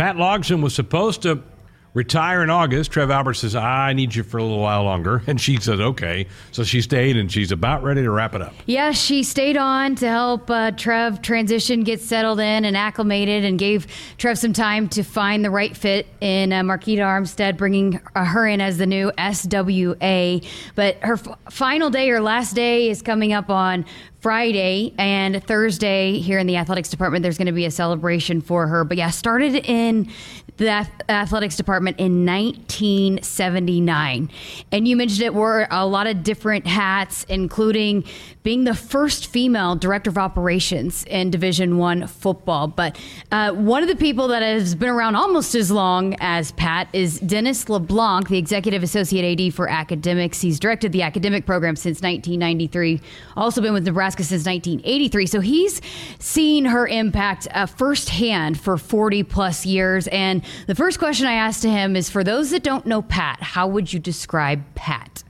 [0.00, 1.42] Pat Logsdon was supposed to
[1.92, 2.90] retire in August.
[2.90, 5.22] Trev Alberts says, I need you for a little while longer.
[5.30, 6.26] And she says, okay.
[6.52, 8.54] So she stayed and she's about ready to wrap it up.
[8.64, 13.58] Yeah, she stayed on to help uh, Trev transition, get settled in and acclimated, and
[13.58, 13.86] gave
[14.16, 18.62] Trev some time to find the right fit in uh, Marquita Armstead, bringing her in
[18.62, 20.46] as the new SWA.
[20.76, 23.84] But her f- final day, her last day, is coming up on
[24.20, 27.22] Friday and Thursday here in the athletics department.
[27.22, 28.84] There's going to be a celebration for her.
[28.84, 30.10] But yeah, started in
[30.58, 34.30] the athletics department in 1979.
[34.70, 38.04] And you mentioned it wore a lot of different hats, including
[38.42, 42.68] being the first female director of operations in Division One football.
[42.68, 42.98] But
[43.32, 47.20] uh, one of the people that has been around almost as long as Pat is
[47.20, 50.42] Dennis LeBlanc, the executive associate AD for academics.
[50.42, 53.00] He's directed the academic program since 1993.
[53.36, 55.26] Also been with Nebraska since 1983.
[55.26, 55.80] So he's
[56.18, 60.08] seen her impact uh, firsthand for 40 plus years.
[60.08, 63.42] And the first question I asked to him is: For those that don't know Pat,
[63.42, 65.24] how would you describe Pat?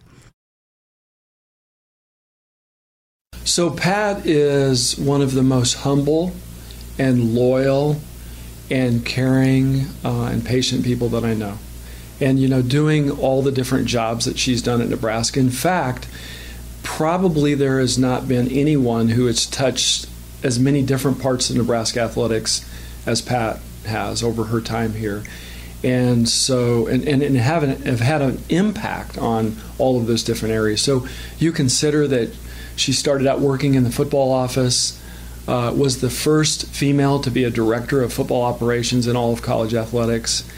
[3.45, 6.33] So, Pat is one of the most humble
[6.99, 8.01] and loyal
[8.71, 11.59] and caring uh, and patient people that I know.
[12.21, 15.41] And, you know, doing all the different jobs that she's done at Nebraska.
[15.41, 16.07] In fact,
[16.83, 20.07] probably there has not been anyone who has touched
[20.43, 22.69] as many different parts of Nebraska athletics
[23.07, 25.23] as Pat has over her time here.
[25.83, 30.23] And so, and, and, and have, an, have had an impact on all of those
[30.23, 30.83] different areas.
[30.83, 31.07] So
[31.39, 32.35] you consider that
[32.77, 35.01] she started out working in the football office,
[35.49, 39.43] uh, was the first female to be a director of football operations in all of
[39.43, 40.49] college athletics,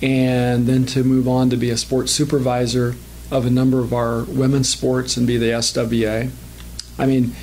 [0.00, 2.96] and then to move on to be a sports supervisor
[3.32, 6.30] of a number of our women's sports and be the SWA.
[6.98, 7.34] I mean,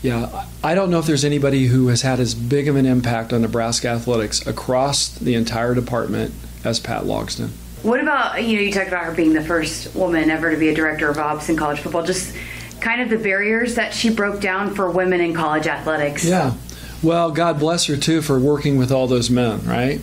[0.00, 3.32] yeah, I don't know if there's anybody who has had as big of an impact
[3.32, 6.32] on Nebraska athletics across the entire department
[6.62, 7.50] as Pat Logsdon.
[7.82, 10.68] What about, you know, you talked about her being the first woman ever to be
[10.68, 12.04] a director of ops in college football.
[12.04, 12.34] Just
[12.80, 16.24] kind of the barriers that she broke down for women in college athletics.
[16.24, 16.54] Yeah.
[17.02, 20.00] Well, God bless her too for working with all those men, right?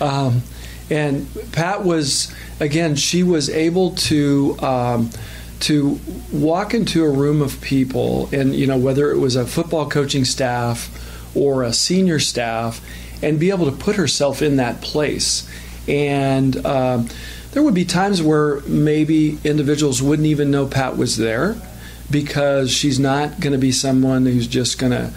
[0.00, 0.42] Um,
[0.90, 5.10] and Pat was again, she was able to um,
[5.60, 5.98] to
[6.32, 10.24] walk into a room of people, and you know whether it was a football coaching
[10.24, 10.90] staff
[11.34, 12.80] or a senior staff,
[13.22, 15.48] and be able to put herself in that place.
[15.88, 17.08] And um,
[17.52, 21.56] there would be times where maybe individuals wouldn't even know Pat was there
[22.10, 25.12] because she's not going to be someone who's just going to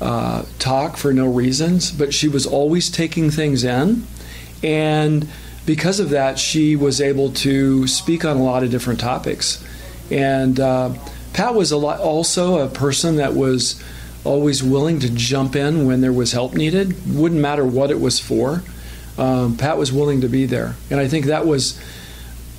[0.00, 4.06] uh, talk for no reasons, but she was always taking things in.
[4.62, 5.28] And
[5.64, 9.64] because of that, she was able to speak on a lot of different topics.
[10.10, 10.94] And uh,
[11.32, 13.82] Pat was a lot, also a person that was
[14.24, 16.94] always willing to jump in when there was help needed.
[17.14, 18.62] Wouldn't matter what it was for.
[19.18, 21.78] Um, Pat was willing to be there, and I think that was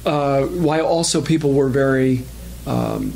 [0.06, 2.24] uh, why also people were very
[2.68, 3.14] um,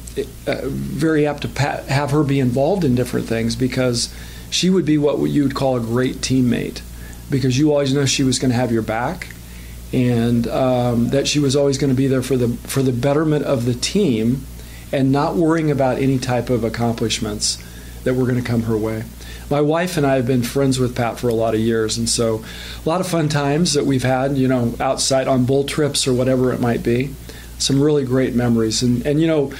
[0.47, 4.13] uh, very apt to pa- have her be involved in different things because
[4.49, 6.81] she would be what you would call a great teammate
[7.29, 9.29] because you always know she was going to have your back
[9.93, 13.45] and um, that she was always going to be there for the for the betterment
[13.45, 14.45] of the team
[14.91, 17.57] and not worrying about any type of accomplishments
[18.03, 19.03] that were going to come her way.
[19.49, 22.09] My wife and I have been friends with Pat for a lot of years, and
[22.09, 22.43] so
[22.85, 26.13] a lot of fun times that we've had, you know, outside on bowl trips or
[26.13, 27.13] whatever it might be
[27.59, 28.83] some really great memories.
[28.83, 29.51] And, and you know,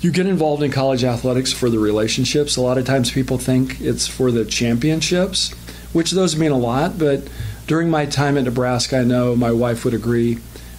[0.00, 2.56] you get involved in college athletics for the relationships.
[2.56, 5.52] A lot of times people think it's for the championships,
[5.92, 6.98] which those mean a lot.
[6.98, 7.28] But
[7.66, 10.38] during my time at Nebraska, I know my wife would agree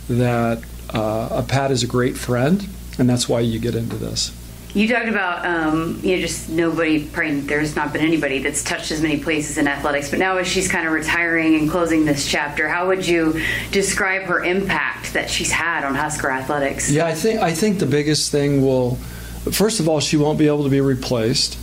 [0.10, 0.64] that
[0.94, 4.36] uh, a Pat is a great friend, and that's why you get into this.
[4.76, 8.92] You talked about, um, you know, just nobody, probably there's not been anybody that's touched
[8.92, 12.28] as many places in athletics, but now as she's kind of retiring and closing this
[12.28, 13.42] chapter, how would you
[13.72, 16.92] describe her impact that she's had on Husker athletics?
[16.92, 18.96] Yeah, I think, I think the biggest thing will,
[19.50, 21.58] first of all, she won't be able to be replaced.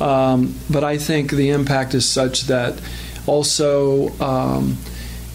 [0.00, 2.80] Um, but I think the impact is such that
[3.26, 4.76] also, um,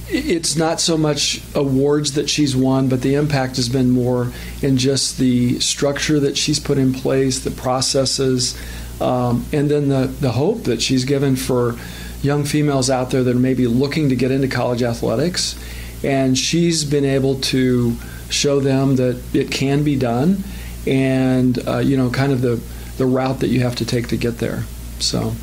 [0.10, 4.32] it's not so much awards that she's won, but the impact has been more
[4.62, 8.60] in just the structure that she's put in place, the processes,
[9.02, 11.76] um, and then the, the hope that she's given for
[12.22, 15.60] young females out there that are maybe looking to get into college athletics.
[16.04, 17.96] And she's been able to
[18.30, 20.44] show them that it can be done
[20.86, 22.62] and, uh, you know, kind of the,
[22.98, 24.64] the route that you have to take to get there.
[25.00, 25.34] So.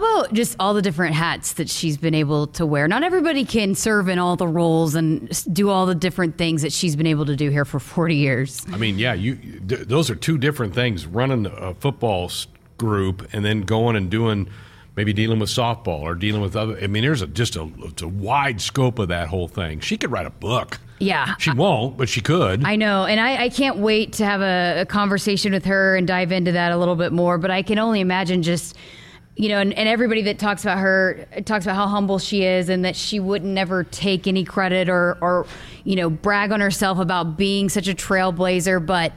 [0.00, 2.88] About just all the different hats that she's been able to wear?
[2.88, 6.72] Not everybody can serve in all the roles and do all the different things that
[6.72, 8.64] she's been able to do here for 40 years.
[8.72, 12.30] I mean, yeah, you those are two different things running a football
[12.78, 14.48] group and then going and doing
[14.96, 16.78] maybe dealing with softball or dealing with other.
[16.82, 17.70] I mean, there's a, just a,
[18.02, 19.80] a wide scope of that whole thing.
[19.80, 20.78] She could write a book.
[20.98, 21.36] Yeah.
[21.38, 22.64] She won't, but she could.
[22.64, 23.04] I know.
[23.04, 26.52] And I, I can't wait to have a, a, conversation with her and dive into
[26.52, 27.38] that a little bit more.
[27.38, 28.76] But I can only imagine just,
[29.40, 32.68] you know, and, and everybody that talks about her talks about how humble she is
[32.68, 35.46] and that she would never take any credit or, or,
[35.82, 38.84] you know, brag on herself about being such a trailblazer.
[38.84, 39.14] But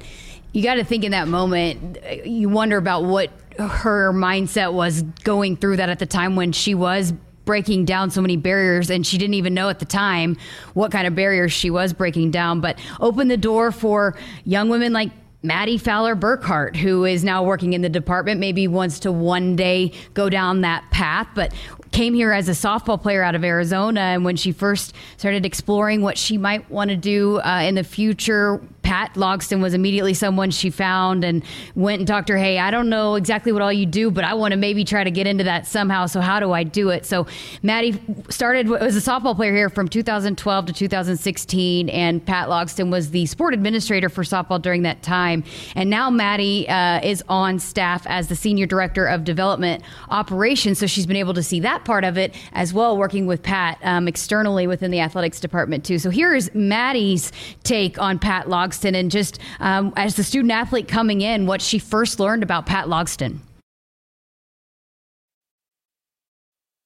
[0.54, 5.58] you got to think in that moment, you wonder about what her mindset was going
[5.58, 7.12] through that at the time when she was
[7.44, 10.38] breaking down so many barriers and she didn't even know at the time
[10.74, 14.16] what kind of barriers she was breaking down but opened the door for
[14.46, 15.12] young women like
[15.46, 19.92] Mattie Fowler Burkhardt, who is now working in the department, maybe wants to one day
[20.14, 21.54] go down that path, but
[21.92, 24.00] came here as a softball player out of Arizona.
[24.00, 27.84] And when she first started exploring what she might want to do uh, in the
[27.84, 28.62] future,
[28.94, 31.44] Pat Logsdon was immediately someone she found and
[31.74, 32.38] went and talked to her.
[32.38, 35.04] Hey, I don't know exactly what all you do, but I want to maybe try
[35.04, 36.06] to get into that somehow.
[36.06, 37.04] So how do I do it?
[37.04, 37.26] So
[37.64, 38.00] Mattie
[38.30, 43.26] started was a softball player here from 2012 to 2016, and Pat Logsdon was the
[43.26, 45.44] sport administrator for softball during that time.
[45.74, 50.78] And now Mattie uh, is on staff as the senior director of development operations.
[50.78, 53.80] So she's been able to see that part of it as well, working with Pat
[53.82, 55.98] um, externally within the athletics department too.
[55.98, 57.32] So here is Mattie's
[57.64, 61.62] take on Pat Logsdon Logsdon and just um, as the student athlete coming in, what
[61.62, 63.40] she first learned about Pat Logsdon.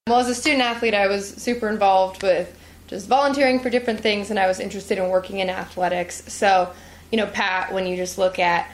[0.06, 2.54] Well, as a student athlete, I was super involved with
[2.86, 6.32] just volunteering for different things, and I was interested in working in athletics.
[6.32, 6.72] So,
[7.12, 8.70] you know, Pat, when you just look at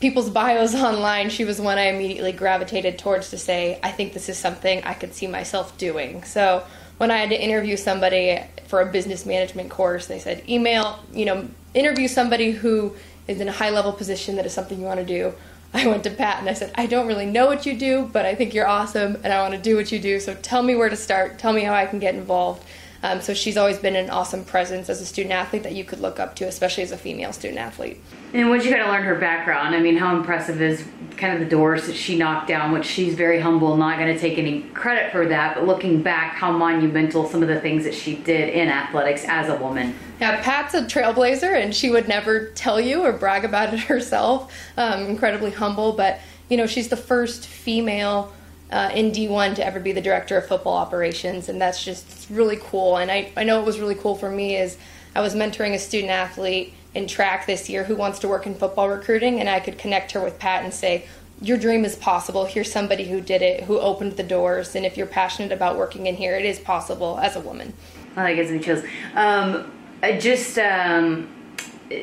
[0.00, 4.30] people's bios online, she was one I immediately gravitated towards to say, I think this
[4.30, 6.24] is something I could see myself doing.
[6.24, 6.64] So,
[6.96, 11.24] when I had to interview somebody for a business management course, they said, email, you
[11.24, 12.94] know, interview somebody who
[13.26, 15.34] is in a high level position that is something you want to do.
[15.72, 18.26] I went to Pat and I said, I don't really know what you do, but
[18.26, 20.18] I think you're awesome and I want to do what you do.
[20.18, 21.38] So tell me where to start.
[21.38, 22.64] Tell me how I can get involved.
[23.02, 26.00] Um, so she's always been an awesome presence as a student athlete that you could
[26.00, 28.00] look up to, especially as a female student athlete.
[28.34, 30.84] And once you kind of learn her background, I mean, how impressive is
[31.16, 34.20] kind of the doors that she knocked down, which she's very humble, not going to
[34.20, 37.94] take any credit for that, but looking back, how monumental some of the things that
[37.94, 39.94] she did in athletics as a woman.
[40.20, 44.52] Yeah, Pat's a trailblazer, and she would never tell you or brag about it herself.
[44.76, 46.20] Um, incredibly humble, but
[46.50, 48.32] you know, she's the first female
[48.70, 52.58] uh, in D1 to ever be the director of football operations, and that's just really
[52.60, 52.96] cool.
[52.96, 54.76] And I, I know what was really cool for me is
[55.14, 58.54] I was mentoring a student athlete in track this year who wants to work in
[58.54, 61.06] football recruiting, and I could connect her with Pat and say,
[61.42, 62.44] your dream is possible.
[62.44, 66.06] Here's somebody who did it, who opened the doors, and if you're passionate about working
[66.06, 67.72] in here, it is possible as a woman.
[68.16, 68.84] Oh, that gives me chills.
[69.14, 69.72] Um,
[70.02, 71.28] I just um,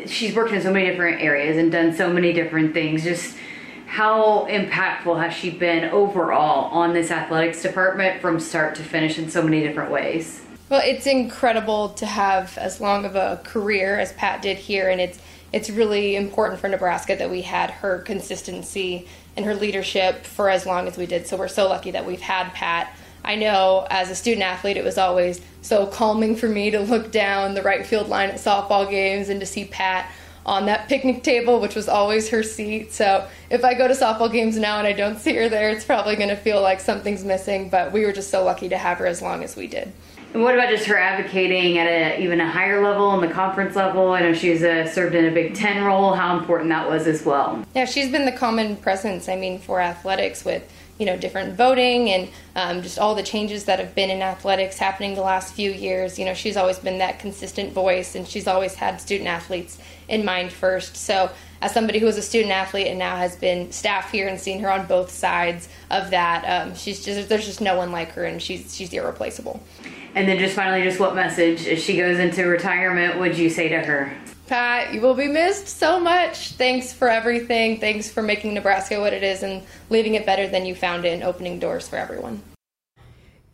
[0.05, 3.03] she's worked in so many different areas and done so many different things.
[3.03, 3.35] Just
[3.97, 9.27] how impactful has she been overall on this athletics department from start to finish in
[9.27, 10.39] so many different ways?
[10.69, 15.01] Well, it's incredible to have as long of a career as Pat did here, and
[15.01, 15.17] it's
[15.51, 20.67] it's really important for Nebraska that we had her consistency and her leadership for as
[20.67, 21.25] long as we did.
[21.25, 22.95] So we're so lucky that we've had Pat.
[23.25, 27.11] I know as a student athlete, it was always so calming for me to look
[27.11, 30.11] down the right field line at softball games and to see Pat
[30.47, 32.93] on that picnic table, which was always her seat.
[32.93, 35.83] So if I go to softball games now and I don't see her there, it's
[35.83, 37.69] probably going to feel like something's missing.
[37.69, 39.91] But we were just so lucky to have her as long as we did.
[40.33, 43.75] And what about just her advocating at a, even a higher level, in the conference
[43.75, 44.11] level?
[44.11, 46.13] I know she's uh, served in a Big Ten role.
[46.13, 47.65] How important that was as well.
[47.75, 49.29] Yeah, she's been the common presence.
[49.29, 53.65] I mean, for athletics with you know different voting and um, just all the changes
[53.65, 56.17] that have been in athletics happening the last few years.
[56.17, 60.25] You know she's always been that consistent voice and she's always had student athletes in
[60.25, 60.95] mind first.
[60.95, 61.29] So
[61.61, 64.59] as somebody who was a student athlete and now has been staff here and seen
[64.59, 68.25] her on both sides of that um, she's just there's just no one like her
[68.25, 69.61] and she's she's irreplaceable.
[70.15, 73.69] And then just finally just what message as she goes into retirement would you say
[73.69, 76.51] to her Pat, you will be missed so much.
[76.53, 77.79] Thanks for everything.
[77.79, 81.13] Thanks for making Nebraska what it is and leaving it better than you found it
[81.13, 82.41] and opening doors for everyone.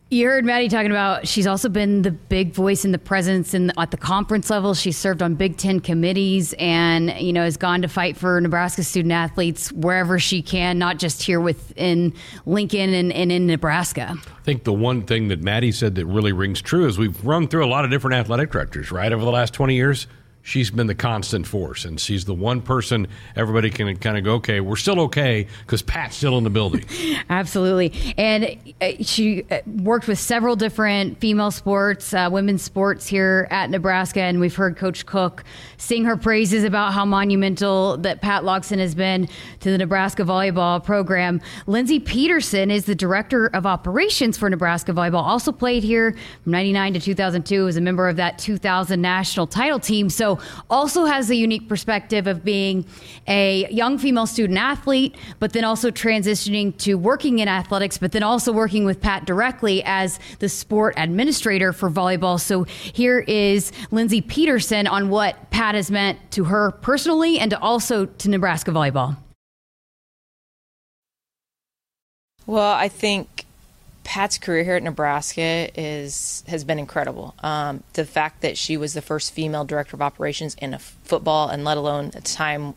[0.09, 3.67] You heard Mattie talking about she's also been the big voice in the presence in
[3.67, 4.75] the, at the conference level.
[4.75, 8.83] She's served on Big Ten committees and you know has gone to fight for Nebraska
[8.83, 12.13] student athletes wherever she can, not just here within
[12.45, 14.15] Lincoln and, and in Nebraska.
[14.15, 17.47] I think the one thing that Mattie said that really rings true is we've run
[17.47, 20.05] through a lot of different athletic directors, right, over the last twenty years
[20.43, 24.35] she's been the constant force, and she's the one person everybody can kind of go,
[24.35, 26.85] okay, we're still okay because Pat's still in the building.
[27.29, 33.47] Absolutely, and uh, she uh, worked with several different female sports, uh, women's sports here
[33.49, 35.43] at Nebraska, and we've heard Coach Cook
[35.77, 39.27] sing her praises about how monumental that Pat Logsdon has been
[39.61, 41.41] to the Nebraska volleyball program.
[41.65, 45.23] Lindsay Peterson is the director of operations for Nebraska volleyball.
[45.23, 47.63] Also played here from '99 to 2002.
[47.63, 50.09] Was a member of that 2000 national title team.
[50.09, 50.32] So
[50.69, 52.85] also has a unique perspective of being
[53.27, 58.23] a young female student athlete, but then also transitioning to working in athletics, but then
[58.23, 62.39] also working with Pat directly as the sport administrator for volleyball.
[62.39, 67.59] So here is Lindsay Peterson on what Pat has meant to her personally and to
[67.59, 69.17] also to Nebraska volleyball.
[72.45, 73.45] Well, I think
[74.03, 77.35] Pat's career here at Nebraska is has been incredible.
[77.41, 81.63] Um, the fact that she was the first female director of operations in football, and
[81.63, 82.73] let alone a time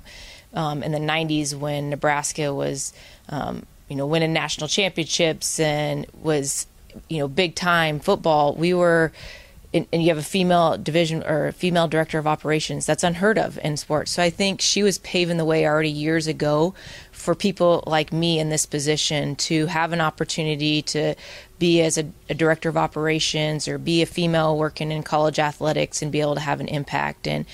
[0.55, 2.93] um, in the '90s when Nebraska was,
[3.29, 6.67] um, you know, winning national championships and was,
[7.09, 8.55] you know, big time football.
[8.55, 9.13] We were.
[9.75, 12.87] and you have a female division or female director of operations.
[12.87, 14.13] That's unheard of in sports.
[14.13, 16.73] So I think she was paving the way already years ago
[17.17, 21.15] for people like me in this position to have an opportunity to
[21.59, 26.03] be as a, a, director of operations or be a female working in college athletics
[26.03, 27.27] and be able to have an impact.
[27.27, 27.47] And,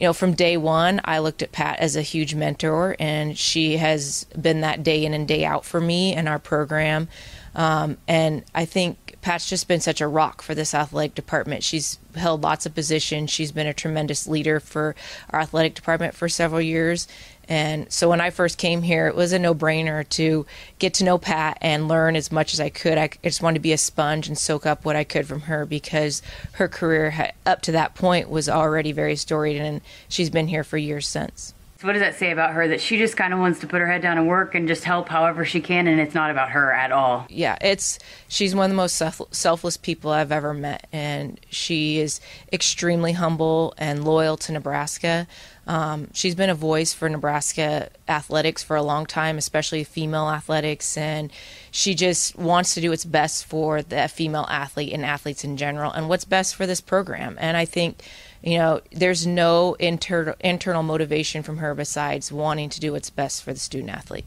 [0.00, 3.76] you know, from day one, I looked at Pat as a huge mentor, and she
[3.76, 7.08] has been that day in and day out for me and our program.
[7.54, 11.62] Um, and I think Pat's just been such a rock for this athletic department.
[11.62, 13.30] She's held lots of positions.
[13.30, 14.96] She's been a tremendous leader for
[15.30, 17.06] our athletic department for several years.
[17.52, 20.46] And so when I first came here, it was a no brainer to
[20.78, 22.96] get to know Pat and learn as much as I could.
[22.96, 25.66] I just wanted to be a sponge and soak up what I could from her
[25.66, 30.48] because her career had, up to that point was already very storied and she's been
[30.48, 31.52] here for years since.
[31.82, 32.68] So what does that say about her?
[32.68, 34.84] That she just kind of wants to put her head down and work and just
[34.84, 37.26] help however she can, and it's not about her at all.
[37.28, 37.98] Yeah, it's
[38.28, 42.20] she's one of the most self, selfless people I've ever met, and she is
[42.52, 45.26] extremely humble and loyal to Nebraska.
[45.66, 50.96] Um, she's been a voice for Nebraska athletics for a long time, especially female athletics,
[50.96, 51.32] and
[51.72, 55.90] she just wants to do what's best for the female athlete and athletes in general,
[55.90, 57.36] and what's best for this program.
[57.40, 58.04] And I think
[58.42, 63.42] you know, there's no inter- internal motivation from her besides wanting to do what's best
[63.42, 64.24] for the student athlete.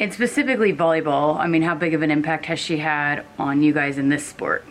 [0.00, 3.72] And specifically volleyball, I mean, how big of an impact has she had on you
[3.72, 4.64] guys in this sport?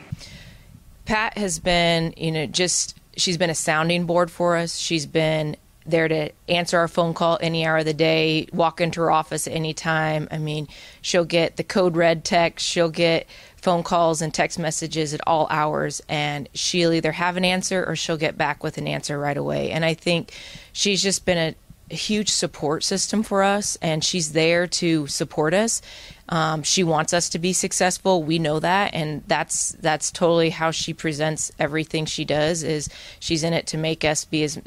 [1.06, 4.78] Pat has been, you know, just she's been a sounding board for us.
[4.78, 9.00] She's been there to answer our phone call any hour of the day, walk into
[9.02, 10.28] her office at any time.
[10.32, 10.68] I mean,
[11.02, 13.28] she'll get the code red text, she'll get
[13.68, 17.98] phone calls and text messages at all hours, and she'll either have an answer or
[17.98, 19.72] she'll get back with an answer right away.
[19.72, 20.32] And I think
[20.72, 21.56] she's just been a,
[21.90, 25.82] huge support system for us, and she's there to support us.
[26.28, 28.24] Um, she wants us to be successful.
[28.24, 32.64] We know that, and that's that's totally how she presents everything she does.
[32.64, 32.90] Is
[33.22, 34.60] she's in it to make us be as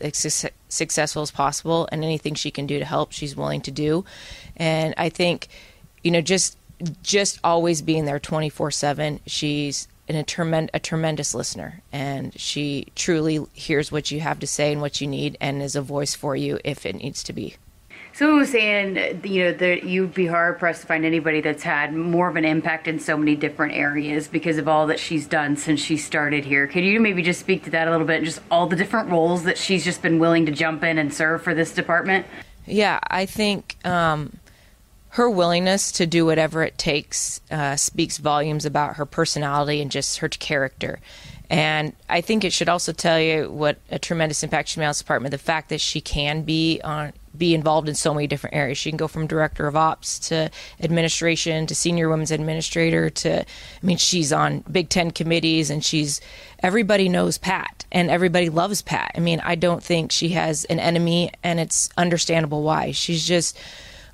[0.68, 4.04] successful as possible, and anything she can do to help, she's willing to do.
[4.56, 5.48] And I think,
[6.02, 6.56] you know, just
[7.02, 12.86] just always being there 24 7 she's an, a, tremend, a tremendous listener and she
[12.96, 16.14] truly hears what you have to say and what you need and is a voice
[16.14, 17.56] for you if it needs to be.
[18.12, 21.94] Someone was saying you know that you'd be hard pressed to find anybody that's had
[21.94, 25.56] more of an impact in so many different areas because of all that she's done
[25.56, 26.66] since she started here.
[26.66, 29.44] Could you maybe just speak to that a little bit just all the different roles
[29.44, 32.26] that she's just been willing to jump in and serve for this department?
[32.66, 34.38] Yeah i think um,
[35.20, 40.16] her willingness to do whatever it takes uh, speaks volumes about her personality and just
[40.20, 40.98] her character.
[41.50, 44.90] And I think it should also tell you what a tremendous impact she made on
[44.90, 45.32] this department.
[45.32, 48.78] The fact that she can be on be involved in so many different areas.
[48.78, 50.50] She can go from director of ops to
[50.80, 53.46] administration to senior women's administrator to I
[53.82, 56.22] mean she's on Big 10 committees and she's
[56.60, 59.12] everybody knows Pat and everybody loves Pat.
[59.16, 62.92] I mean, I don't think she has an enemy and it's understandable why.
[62.92, 63.58] She's just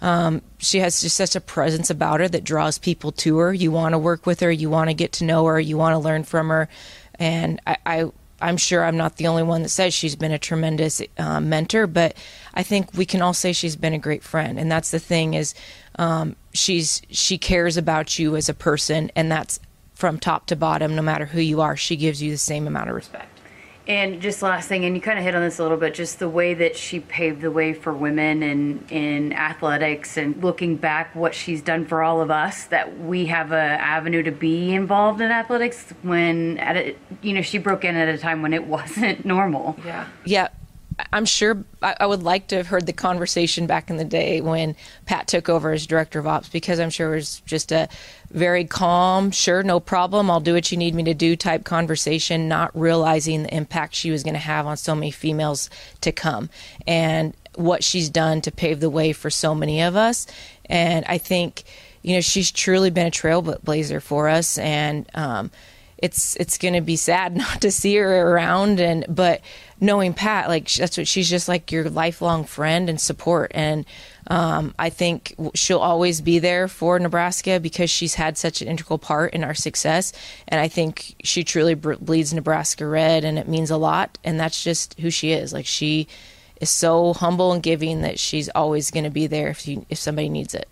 [0.00, 3.52] um, she has just such a presence about her that draws people to her.
[3.52, 5.94] You want to work with her, you want to get to know her, you want
[5.94, 6.68] to learn from her,
[7.18, 8.10] and I, I
[8.40, 11.86] I'm sure I'm not the only one that says she's been a tremendous uh, mentor,
[11.86, 12.14] but
[12.54, 14.58] I think we can all say she's been a great friend.
[14.58, 15.54] And that's the thing is,
[15.98, 19.58] um, she's she cares about you as a person, and that's
[19.94, 20.94] from top to bottom.
[20.94, 23.35] No matter who you are, she gives you the same amount of respect.
[23.86, 26.18] And just last thing, and you kind of hit on this a little bit, just
[26.18, 31.14] the way that she paved the way for women in in athletics, and looking back,
[31.14, 35.20] what she's done for all of us, that we have a avenue to be involved
[35.20, 35.92] in athletics.
[36.02, 39.76] When at a, you know, she broke in at a time when it wasn't normal.
[39.84, 40.48] Yeah, yeah.
[41.12, 44.40] I'm sure I, I would like to have heard the conversation back in the day
[44.40, 44.74] when
[45.04, 47.88] Pat took over as director of ops because I'm sure it was just a
[48.36, 52.48] very calm, sure, no problem, I'll do what you need me to do type conversation,
[52.48, 55.70] not realizing the impact she was going to have on so many females
[56.02, 56.50] to come
[56.86, 60.26] and what she's done to pave the way for so many of us.
[60.66, 61.64] And I think,
[62.02, 64.58] you know, she's truly been a trailblazer for us.
[64.58, 65.50] And, um,
[65.98, 69.40] it's it's going to be sad not to see her around and but
[69.80, 73.86] knowing Pat like that's what she's just like your lifelong friend and support and
[74.28, 78.98] um, I think she'll always be there for Nebraska because she's had such an integral
[78.98, 80.12] part in our success.
[80.48, 84.18] And I think she truly bleeds Nebraska red and it means a lot.
[84.24, 85.52] And that's just who she is.
[85.52, 86.08] Like she
[86.60, 89.98] is so humble and giving that she's always going to be there if you, if
[89.98, 90.68] somebody needs it.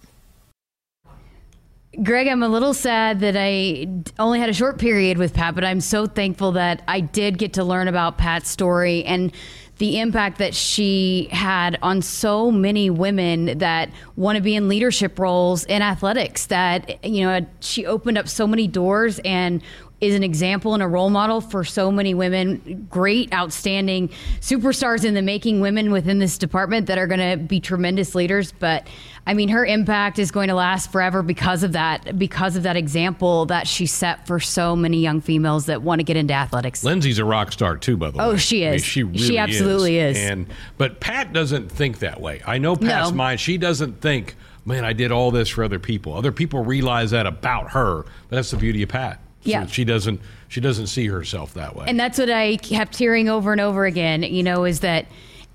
[2.03, 3.87] Greg, I'm a little sad that I
[4.19, 7.53] only had a short period with Pat, but I'm so thankful that I did get
[7.53, 9.05] to learn about Pat's story.
[9.05, 9.33] And
[9.79, 15.19] the impact that she had on so many women that want to be in leadership
[15.19, 16.47] roles in athletics.
[16.47, 19.63] That, you know, she opened up so many doors and
[20.05, 24.09] is an example and a role model for so many women, great, outstanding
[24.41, 28.53] superstars in the making women within this department that are going to be tremendous leaders.
[28.53, 28.87] But
[29.27, 32.77] I mean, her impact is going to last forever because of that, because of that
[32.77, 36.85] example that she set for so many young females that want to get into athletics.
[36.85, 38.35] Lindsay's a rock star too, by the oh, way.
[38.35, 38.69] Oh, she is.
[38.69, 40.17] I mean, she really she absolutely is.
[40.19, 40.25] is.
[40.25, 40.47] And
[40.77, 42.43] but Pat doesn't think that way.
[42.47, 43.17] I know Pat's no.
[43.17, 43.41] mind.
[43.41, 46.15] She doesn't think, man, I did all this for other people.
[46.15, 48.03] Other people realize that about her.
[48.29, 49.21] But that's the beauty of Pat.
[49.45, 49.67] Yeah.
[49.67, 51.87] she doesn't she doesn't see herself that way.
[51.89, 55.07] And that's what I kept hearing over and over again, you know, is that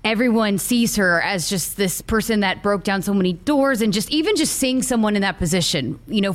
[0.02, 4.10] everyone sees her as just this person that broke down so many doors and just
[4.10, 6.34] even just seeing someone in that position you know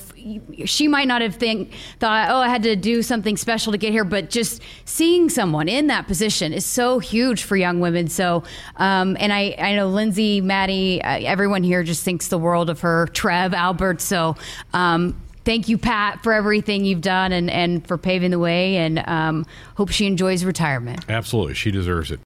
[0.65, 3.91] she might not have think thought oh i had to do something special to get
[3.91, 8.43] here but just seeing someone in that position is so huge for young women so
[8.75, 12.81] um, and i i know lindsay mattie uh, everyone here just thinks the world of
[12.81, 14.35] her trev alberts so
[14.73, 18.75] um, thank you, Pat, for everything you've done and, and for paving the way.
[18.77, 21.05] And um, hope she enjoys retirement.
[21.07, 21.53] Absolutely.
[21.53, 22.19] She deserves it.